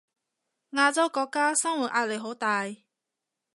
[0.71, 2.65] 亞洲國家生活壓力好大